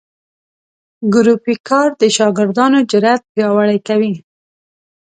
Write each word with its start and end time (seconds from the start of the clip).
ګروپي 1.13 1.55
کار 1.67 1.89
د 2.01 2.03
شاګردانو 2.15 2.79
جرات 2.91 3.21
پیاوړي 3.33 3.79
کوي. 3.87 4.13